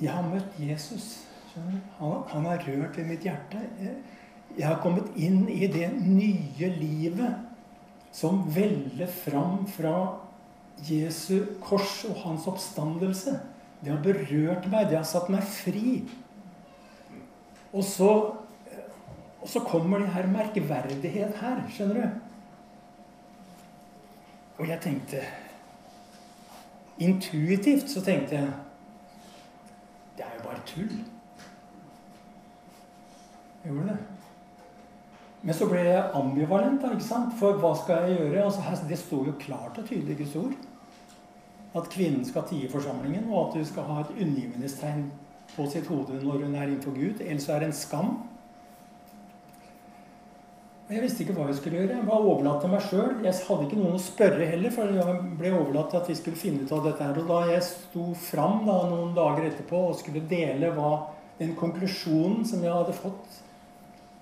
Jeg 0.01 0.11
har 0.11 0.25
møtt 0.27 0.59
Jesus. 0.59 1.23
Han, 1.55 2.23
han 2.27 2.45
har 2.49 2.63
rørt 2.65 2.97
ved 2.97 3.05
mitt 3.07 3.23
hjerte. 3.23 3.61
Jeg 4.57 4.67
har 4.67 4.81
kommet 4.81 5.13
inn 5.15 5.45
i 5.49 5.67
det 5.71 5.87
nye 6.01 6.69
livet 6.79 8.13
som 8.13 8.43
veller 8.53 9.09
fram 9.09 9.63
fra 9.69 9.93
Jesu 10.85 11.45
kors 11.63 12.03
og 12.09 12.17
hans 12.25 12.47
oppstandelse. 12.49 13.37
Det 13.83 13.91
har 13.91 14.01
berørt 14.03 14.67
meg. 14.71 14.89
Det 14.89 14.99
har 14.99 15.07
satt 15.07 15.31
meg 15.33 15.45
fri. 15.47 16.03
Og 17.73 17.83
så, 17.85 18.09
og 19.41 19.49
så 19.49 19.63
kommer 19.65 20.03
det 20.03 20.13
her 20.13 20.29
merkverdighet 20.29 21.39
her, 21.41 21.63
skjønner 21.73 22.01
du. 22.01 22.19
Og 24.61 24.69
jeg 24.69 24.79
tenkte 24.83 25.23
Intuitivt 27.03 27.89
så 27.91 28.01
tenkte 28.05 28.37
jeg 28.37 28.49
Det 30.17 30.25
er 30.25 30.35
jo 30.37 30.43
bare 30.43 30.65
tull. 30.69 30.91
Jeg 33.63 33.71
gjorde 33.71 33.87
det. 33.87 33.97
Men 35.43 35.55
så 35.55 35.67
ble 35.67 35.79
jeg 35.83 36.11
ambivalent, 36.15 36.81
da, 36.81 36.91
ikke 36.95 37.03
sant? 37.03 37.33
for 37.39 37.57
hva 37.59 37.73
skal 37.75 38.05
jeg 38.07 38.19
gjøre? 38.19 38.43
Altså, 38.45 38.61
her, 38.63 38.85
det 38.89 38.99
står 38.99 39.25
jo 39.27 39.33
klart 39.39 39.79
og 39.81 39.87
tydelig 39.89 40.15
i 40.15 40.23
Guds 40.23 40.35
ord 40.39 40.53
at 41.75 41.89
kvinnen 41.89 42.25
skal 42.25 42.45
tie 42.49 42.69
forsamlingen, 42.69 43.29
og 43.31 43.47
at 43.47 43.53
hun 43.57 43.65
skal 43.65 43.83
ha 43.83 44.01
et 44.01 44.13
unngivelsestegn 44.21 45.07
på 45.55 45.65
sitt 45.69 45.87
hode 45.89 46.19
når 46.21 46.45
hun 46.45 46.55
er 46.55 46.67
innenfor 46.69 46.93
Gud. 46.93 47.21
Ellers 47.21 47.49
er 47.49 47.59
det 47.59 47.67
en 47.71 47.73
skam. 47.77 48.11
Jeg 50.93 51.01
visste 51.01 51.23
ikke 51.23 51.33
hva 51.33 51.47
jeg 51.49 51.57
skulle 51.57 51.79
gjøre. 51.79 51.95
Jeg 51.95 52.05
var 52.05 52.25
overlatt 52.27 52.59
til 52.61 52.69
meg 52.69 52.83
sjøl. 52.85 53.13
Jeg 53.25 53.33
hadde 53.47 53.65
ikke 53.65 53.77
noen 53.79 53.95
å 53.97 54.01
spørre 54.03 54.45
heller, 54.51 54.73
for 54.75 54.91
jeg 54.93 55.15
ble 55.39 55.53
overlatt 55.57 55.89
til 55.89 55.99
at 56.03 56.11
vi 56.11 56.17
skulle 56.19 56.37
finne 56.37 56.67
ut 56.67 56.73
av 56.75 56.83
dette 56.85 57.07
her. 57.07 57.17
Og 57.17 57.31
da 57.31 57.39
jeg 57.49 57.65
sto 57.65 58.03
fram 58.27 58.61
da, 58.67 58.75
noen 58.91 59.15
dager 59.17 59.47
etterpå 59.47 59.79
og 59.87 59.97
skulle 59.97 60.21
dele 60.29 60.69
hva, 60.75 60.91
den 61.39 61.55
konklusjonen 61.57 62.45
som 62.45 62.61
jeg 62.61 62.69
hadde 62.69 62.93
fått 62.93 63.39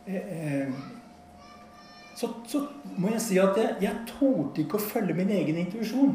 eh, 0.07 0.29
eh, 0.31 0.69
så, 2.15 2.29
så, 2.47 2.62
må 2.95 3.12
jeg 3.12 3.23
si 3.25 3.39
at 3.41 3.57
jeg, 3.60 3.75
jeg 3.84 4.05
torde 4.13 4.63
ikke 4.63 4.79
å 4.79 4.86
følge 4.93 5.17
min 5.17 5.34
egen 5.36 5.60
intuisjon. 5.65 6.13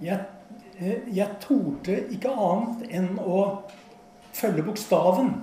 Jeg, 0.00 0.16
eh, 0.78 1.04
jeg 1.12 1.28
torde 1.44 1.98
ikke 2.14 2.32
annet 2.32 2.88
enn 2.88 3.18
å 3.20 3.42
følge 4.32 4.64
bokstaven. 4.64 5.34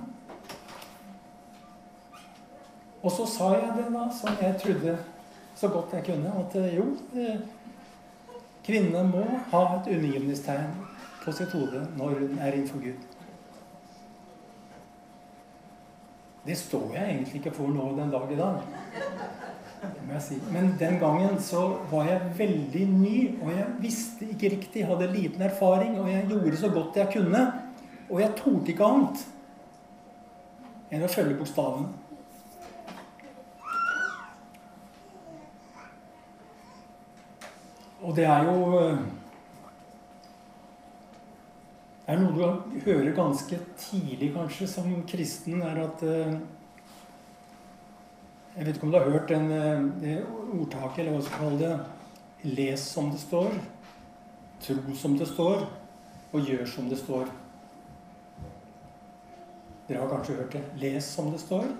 Og 3.02 3.10
så 3.10 3.26
sa 3.26 3.50
jeg 3.58 3.72
det 3.76 3.88
da, 3.90 4.06
som 4.14 4.38
jeg 4.40 4.58
trodde 4.62 4.96
så 5.58 5.68
godt 5.68 5.94
jeg 5.96 6.04
kunne, 6.06 6.32
at 6.42 6.54
eh, 6.58 6.76
jo 6.76 6.86
eh, 7.18 7.42
Kvinnene 8.62 9.02
må 9.10 9.24
ha 9.50 9.62
et 9.74 9.88
undergivningstegn 9.90 10.68
på 11.24 11.32
sitt 11.34 11.50
hode 11.50 11.80
når 11.98 12.20
hun 12.20 12.36
er 12.38 12.54
innenfor 12.54 12.78
Gud. 12.78 13.08
Det 16.46 16.54
står 16.58 16.94
jeg 16.94 17.08
egentlig 17.08 17.40
ikke 17.40 17.54
for 17.54 17.74
nå 17.74 17.88
den 17.98 18.10
dag 18.10 18.30
i 18.30 18.38
dag. 18.38 18.62
må 20.06 20.14
jeg 20.14 20.22
si. 20.22 20.38
Men 20.54 20.76
den 20.78 20.98
gangen 20.98 21.40
så 21.42 21.62
var 21.90 22.06
jeg 22.06 22.32
veldig 22.38 22.86
ny, 22.94 23.16
og 23.42 23.50
jeg 23.50 23.66
visste 23.82 24.30
ikke 24.30 24.54
riktig, 24.56 24.86
hadde 24.86 25.10
liten 25.10 25.42
erfaring, 25.42 25.98
og 26.00 26.10
jeg 26.10 26.26
gjorde 26.30 26.56
så 26.56 26.70
godt 26.70 26.96
jeg 26.96 27.10
kunne. 27.16 27.42
Og 28.10 28.20
jeg 28.20 28.34
torde 28.38 28.74
ikke 28.74 28.86
annet 28.86 29.26
enn 30.92 31.02
å 31.06 31.10
følge 31.10 31.38
bokstaven. 31.38 31.86
Og 38.02 38.16
det 38.16 38.24
er 38.26 38.48
jo 38.48 38.78
eh, 38.78 39.02
Det 42.02 42.16
er 42.16 42.18
noe 42.18 42.34
du 42.34 42.80
hører 42.82 43.12
ganske 43.14 43.58
tidlig, 43.78 44.32
kanskje, 44.34 44.66
som 44.68 44.88
kristen, 45.08 45.62
er 45.62 45.84
at 45.84 46.02
eh, 46.02 46.32
Jeg 48.56 48.66
vet 48.66 48.74
ikke 48.74 48.88
om 48.88 48.92
du 48.92 48.98
har 48.98 49.10
hørt 49.10 49.30
den, 49.30 49.46
eh, 49.54 49.84
det 50.02 50.16
ordtaket, 50.26 51.04
eller 51.04 51.14
hva 51.14 51.22
skal 51.28 51.44
kalle 51.44 51.60
det. 51.62 51.76
Les 52.42 52.88
som 52.90 53.12
det 53.12 53.22
står, 53.22 53.54
tro 54.66 54.96
som 54.98 55.14
det 55.16 55.30
står, 55.30 55.62
og 56.32 56.50
gjør 56.50 56.66
som 56.66 56.90
det 56.90 56.98
står. 56.98 57.30
Dere 59.86 60.02
har 60.02 60.10
kanskje 60.10 60.40
hørt 60.40 60.56
det. 60.58 60.64
Les 60.82 61.06
som 61.06 61.30
det 61.30 61.40
står, 61.40 61.70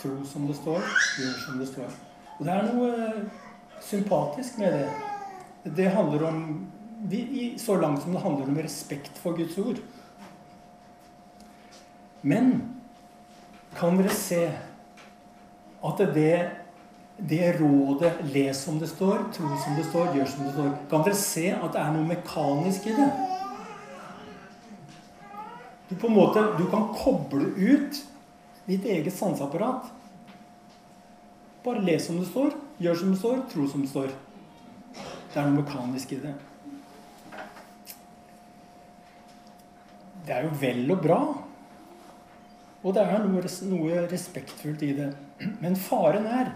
tro 0.00 0.16
som 0.24 0.48
det 0.48 0.56
står, 0.56 0.80
gjør 1.20 1.40
som 1.44 1.60
det 1.60 1.68
står. 1.68 1.98
Og 2.38 2.46
det 2.48 2.54
er 2.56 2.72
noe 2.72 3.82
sympatisk 3.84 4.58
med 4.58 4.80
det. 4.80 5.13
Det 5.64 5.88
handler 5.88 6.24
om 6.24 6.66
Så 7.58 7.76
langt 7.76 8.02
som 8.02 8.12
det 8.12 8.20
handler 8.20 8.48
om 8.48 8.58
respekt 8.58 9.18
for 9.18 9.36
Guds 9.36 9.58
ord. 9.58 9.76
Men 12.20 12.62
kan 13.76 13.98
dere 13.98 14.14
se 14.16 14.46
at 15.84 16.00
det, 16.14 16.50
det 17.18 17.60
rådet 17.60 18.12
'les 18.22 18.56
som 18.56 18.78
det 18.78 18.88
står, 18.88 19.18
tro 19.32 19.48
som 19.64 19.76
det 19.76 19.84
står, 19.84 20.14
gjør 20.16 20.26
som 20.26 20.44
det 20.44 20.52
står' 20.54 20.88
Kan 20.90 21.04
dere 21.04 21.14
se 21.14 21.50
at 21.50 21.72
det 21.72 21.80
er 21.80 21.92
noe 21.92 22.08
mekanisk 22.08 22.86
i 22.86 22.96
det? 22.96 23.10
Du, 25.90 25.94
på 25.96 26.06
en 26.06 26.14
måte, 26.16 26.40
du 26.58 26.64
kan 26.70 26.88
koble 26.96 27.44
ut 27.56 28.00
ditt 28.66 28.84
eget 28.84 29.12
sanseapparat. 29.12 29.90
Bare 31.64 31.84
les 31.84 32.06
som 32.06 32.16
det 32.16 32.26
står, 32.28 32.54
gjør 32.80 32.94
som 32.94 33.10
det 33.10 33.18
står, 33.18 33.42
tro 33.52 33.68
som 33.68 33.84
det 33.84 33.90
står. 33.90 34.08
Det 35.34 35.40
er 35.42 35.48
noe 35.50 35.64
mekanisk 35.64 36.12
i 36.14 36.20
det. 36.22 36.32
Det 40.24 40.36
er 40.36 40.46
jo 40.46 40.52
vel 40.60 40.94
og 40.94 41.00
bra. 41.02 41.18
Og 42.84 42.94
det 42.94 43.02
er 43.02 43.24
noe, 43.24 43.42
noe 43.72 44.04
respektfullt 44.12 44.84
i 44.86 44.92
det. 44.94 45.10
Men 45.58 45.74
faren 45.74 46.28
er 46.30 46.52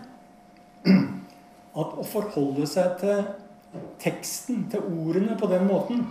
at 0.87 1.99
å 1.99 2.07
forholde 2.07 2.71
seg 2.71 2.95
til 3.03 3.27
teksten, 3.99 4.69
til 4.71 4.87
ordene, 4.87 5.35
på 5.35 5.51
den 5.51 5.67
måten, 5.67 6.07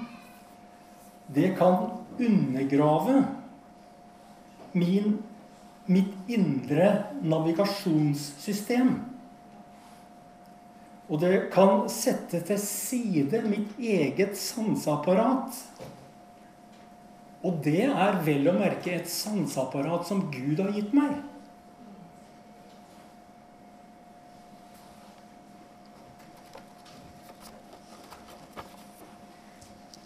det 1.31 1.53
kan 1.55 1.87
undergrave 2.19 3.21
min, 4.75 5.21
mitt 5.87 6.31
indre 6.35 6.91
navigasjonssystem. 7.23 8.97
Og 11.07 11.21
det 11.21 11.47
kan 11.53 11.85
sette 11.91 12.41
til 12.43 12.59
side 12.59 13.39
mitt 13.47 13.77
eget 13.79 14.35
sanseapparat. 14.39 15.55
Og 17.47 17.61
det 17.63 17.85
er 17.87 18.19
vel 18.25 18.49
å 18.51 18.57
merke 18.57 18.97
et 18.97 19.07
sanseapparat 19.07 20.07
som 20.09 20.25
Gud 20.33 20.59
har 20.59 20.73
gitt 20.75 20.91
meg. 20.97 21.15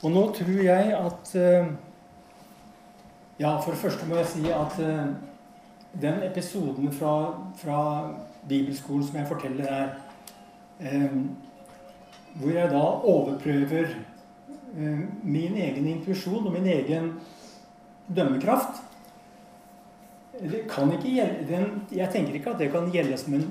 Og 0.01 0.13
nå 0.13 0.21
tror 0.33 0.61
jeg 0.65 0.93
at 0.97 1.35
eh, 1.37 1.73
Ja, 3.41 3.55
for 3.57 3.73
det 3.73 3.81
første 3.81 4.05
må 4.05 4.17
jeg 4.19 4.29
si 4.29 4.53
at 4.53 4.77
eh, 4.81 5.11
den 6.01 6.23
episoden 6.25 6.91
fra, 6.93 7.13
fra 7.57 7.81
bibelskolen 8.49 9.05
som 9.05 9.17
jeg 9.17 9.29
forteller 9.29 9.69
her, 9.69 9.91
hvor 10.81 12.53
jeg 12.55 12.71
da 12.71 12.85
overprøver 13.11 13.91
min 15.23 15.57
egen 15.59 15.87
intuisjon 15.87 16.47
og 16.47 16.53
min 16.55 16.69
egen 16.71 17.11
dømmekraft. 18.07 18.81
Gjelde, 20.41 21.59
jeg 21.93 22.07
tenker 22.09 22.33
ikke 22.33 22.53
at 22.53 22.61
det 22.63 22.71
kan 22.73 22.87
gjelde 22.89 23.17
som 23.19 23.35
en 23.37 23.43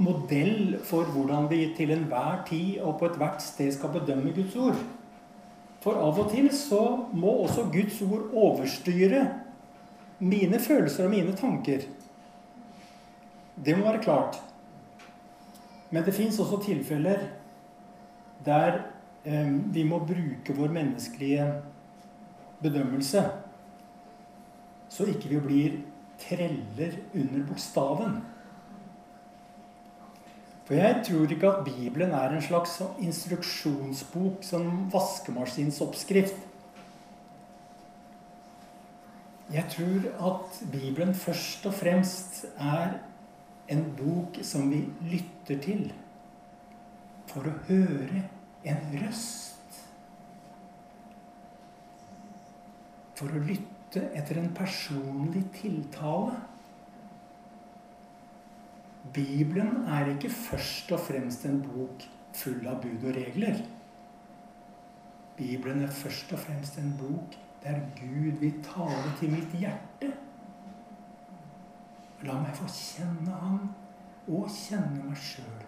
modell 0.00 0.78
for 0.86 1.10
hvordan 1.12 1.50
vi 1.50 1.66
til 1.76 1.92
enhver 1.92 2.44
tid 2.48 2.78
og 2.80 2.96
på 3.00 3.10
ethvert 3.10 3.42
sted 3.44 3.72
skal 3.74 3.92
bedømme 3.98 4.32
Guds 4.36 4.56
ord. 4.56 4.78
For 5.82 5.98
av 5.98 6.16
og 6.18 6.30
til 6.32 6.48
så 6.54 6.82
må 7.12 7.34
også 7.44 7.68
Guds 7.74 8.00
ord 8.06 8.32
overstyre 8.32 9.26
mine 10.18 10.58
følelser 10.58 11.04
og 11.06 11.12
mine 11.12 11.36
tanker. 11.36 11.84
Det 13.64 13.76
må 13.76 13.84
være 13.84 14.02
klart. 14.02 14.40
Men 15.90 16.04
det 16.04 16.14
fins 16.14 16.38
også 16.40 16.60
tilfeller 16.64 17.28
der 18.44 18.80
eh, 19.24 19.52
vi 19.74 19.84
må 19.84 19.98
bruke 19.98 20.54
vår 20.56 20.72
menneskelige 20.72 21.46
bedømmelse, 22.62 23.22
så 24.88 25.04
ikke 25.04 25.28
vi 25.28 25.40
blir 25.40 25.78
treller 26.18 26.98
under 27.14 27.46
bokstaven. 27.46 28.18
For 30.68 30.74
jeg 30.74 31.02
tror 31.06 31.30
ikke 31.32 31.48
at 31.48 31.64
Bibelen 31.64 32.10
er 32.12 32.34
en 32.34 32.42
slags 32.42 32.82
instruksjonsbok 33.00 34.42
som 34.44 34.90
vaskemaskinsoppskrift. 34.92 36.34
Jeg 39.52 39.64
tror 39.72 40.26
at 40.28 40.58
Bibelen 40.72 41.14
først 41.14 41.66
og 41.66 41.74
fremst 41.74 42.44
er 42.58 42.98
en 43.68 43.84
bok 43.96 44.38
som 44.42 44.70
vi 44.72 44.82
lytter 45.10 45.60
til 45.64 45.88
for 47.28 47.48
å 47.48 47.56
høre 47.68 48.24
en 48.68 48.84
røst. 49.02 49.80
For 53.18 53.34
å 53.34 53.42
lytte 53.44 54.06
etter 54.16 54.40
en 54.40 54.52
personlig 54.56 55.44
tiltale. 55.58 56.36
Bibelen 59.12 59.84
er 59.88 60.12
ikke 60.14 60.30
først 60.32 60.92
og 60.94 61.02
fremst 61.08 61.44
en 61.48 61.60
bok 61.64 62.04
full 62.36 62.64
av 62.68 62.80
bud 62.84 63.04
og 63.08 63.16
regler. 63.16 63.60
Bibelen 65.38 65.84
er 65.86 65.92
først 65.94 66.32
og 66.34 66.40
fremst 66.42 66.78
en 66.80 66.94
bok 66.98 67.36
der 67.62 67.80
Gud 67.98 68.40
vil 68.40 68.58
tale 68.64 69.12
til 69.20 69.32
mitt 69.34 69.54
hjerte. 69.58 70.12
La 72.26 72.34
meg 72.42 72.54
få 72.58 72.66
kjenne 72.72 73.40
Han 73.42 73.68
og 74.28 74.48
kjenne 74.50 75.04
meg 75.06 75.18
sjøl. 75.22 75.66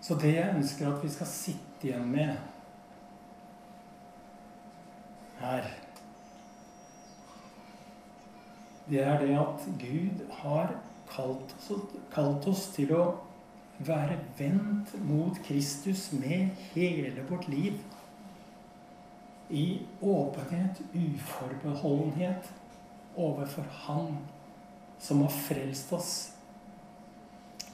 Så 0.00 0.16
det 0.18 0.32
jeg 0.34 0.56
ønsker 0.56 0.88
at 0.90 1.04
vi 1.04 1.12
skal 1.12 1.28
sitte 1.30 1.86
igjen 1.86 2.08
med 2.10 2.32
her, 5.40 5.68
det 8.90 9.04
er 9.06 9.20
det 9.22 9.36
at 9.38 9.66
Gud 9.78 10.24
har 10.40 10.74
kalt 11.12 11.54
oss, 11.54 11.84
kalt 12.10 12.48
oss 12.50 12.64
til 12.74 12.90
å 12.96 13.04
være 13.86 14.18
vendt 14.38 14.96
mot 15.06 15.38
Kristus 15.46 16.08
med 16.12 16.58
hele 16.74 17.22
vårt 17.30 17.46
liv. 17.48 17.78
I 19.50 19.82
åpenhet, 20.00 20.80
uforbeholdenhet 20.94 22.52
overfor 23.16 23.66
Han 23.86 24.18
som 24.98 25.22
har 25.22 25.28
frelst 25.28 25.92
oss. 25.92 26.12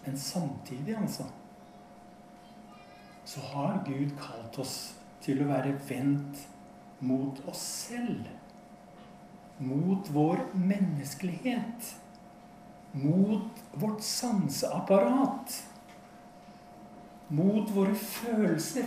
Men 0.04 0.18
samtidig, 0.18 0.96
altså 0.96 1.26
så 3.26 3.40
har 3.40 3.82
Gud 3.86 4.10
kalt 4.20 4.58
oss 4.62 4.74
til 5.24 5.40
å 5.42 5.48
være 5.48 5.72
vendt 5.88 6.44
mot 7.02 7.40
oss 7.50 7.62
selv. 7.88 8.28
Mot 9.58 10.06
vår 10.14 10.44
menneskelighet. 10.54 11.88
Mot 12.94 13.64
vårt 13.74 14.04
sanseapparat. 14.06 15.56
Mot 17.34 17.72
våre 17.74 17.96
følelser. 17.98 18.86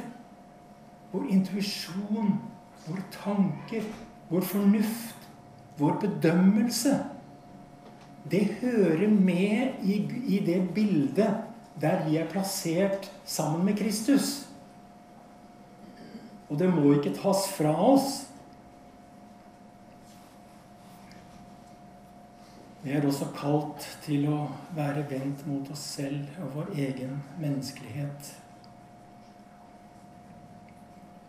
Vår 1.11 1.27
intuisjon, 1.35 2.37
våre 2.87 3.03
tanker, 3.13 3.83
vår 4.29 4.41
fornuft, 4.41 5.29
vår 5.77 5.99
bedømmelse. 6.01 6.95
Det 8.31 8.45
hører 8.61 9.07
med 9.09 9.83
i, 9.83 10.01
i 10.27 10.39
det 10.45 10.61
bildet 10.75 11.45
der 11.81 12.03
vi 12.05 12.17
er 12.19 12.27
plassert 12.27 13.11
sammen 13.25 13.65
med 13.65 13.77
Kristus. 13.79 14.49
Og 16.49 16.59
det 16.59 16.67
må 16.73 16.93
ikke 16.93 17.13
tas 17.15 17.45
fra 17.55 17.71
oss. 17.93 18.25
Vi 22.83 22.91
er 22.95 23.05
også 23.05 23.27
kalt 23.35 23.85
til 24.05 24.27
å 24.31 24.45
være 24.75 25.03
vendt 25.09 25.43
mot 25.47 25.67
oss 25.71 25.81
selv 25.97 26.39
og 26.43 26.53
vår 26.55 26.71
egen 26.87 27.17
menneskelighet. 27.39 28.31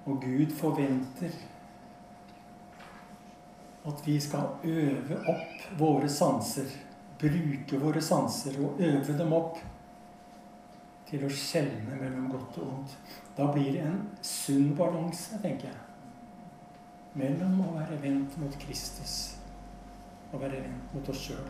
Og 0.06 0.22
Gud 0.22 0.54
forventer 0.56 1.34
at 3.86 4.06
vi 4.06 4.20
skal 4.20 4.48
øve 4.64 5.18
opp 5.28 5.66
våre 5.78 6.08
sanser. 6.08 6.70
Bruke 7.20 7.80
våre 7.80 8.00
sanser 8.00 8.56
og 8.64 8.80
øve 8.80 9.18
dem 9.18 9.32
opp 9.36 9.58
til 11.10 11.24
å 11.26 11.30
skjelne 11.32 11.98
mellom 11.98 12.30
godt 12.30 12.58
og 12.62 12.72
ondt. 12.74 12.96
Da 13.36 13.48
blir 13.52 13.72
det 13.74 13.84
en 13.84 14.00
sunn 14.24 14.72
balanse, 14.78 15.40
tenker 15.42 15.68
jeg, 15.68 15.80
mellom 17.18 17.58
å 17.64 17.72
være 17.74 17.98
vendt 18.02 18.36
mot 18.40 18.56
Kristus 18.62 19.16
og 20.30 20.44
være 20.44 20.62
vendt 20.62 20.94
mot 20.94 21.08
oss 21.10 21.24
sjøl. 21.26 21.48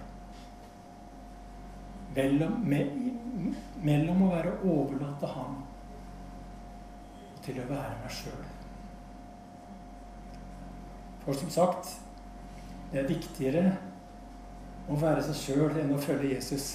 Mellom, 2.17 2.57
mellom, 3.85 4.23
å 4.27 4.31
være 4.33 4.55
overlatt 4.67 5.21
til 5.21 5.31
ham 5.37 5.61
til 7.45 7.61
å 7.61 7.69
være 7.69 7.99
meg 8.03 8.15
sjøl. 8.15 8.47
For 11.25 11.37
som 11.37 11.53
sagt, 11.53 11.95
det 12.93 13.03
er 13.03 13.11
viktigere 13.11 13.65
å 14.91 14.97
være 14.99 15.23
seg 15.29 15.39
sjøl 15.43 15.79
enn 15.83 15.95
å 15.95 16.01
følge 16.03 16.33
Jesus. 16.35 16.73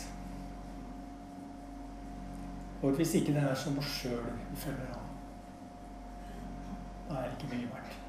Og 2.81 2.95
hvis 2.99 3.15
ikke 3.19 3.33
det 3.35 3.43
er 3.43 3.57
som 3.57 3.77
oss 3.81 3.91
sjøl 3.99 4.23
vi 4.51 4.61
følger 4.67 4.93
ham, 4.93 5.13
da 7.09 7.21
er 7.21 7.29
det 7.29 7.37
ikke 7.39 7.53
mye 7.55 7.71
verdt. 7.73 8.04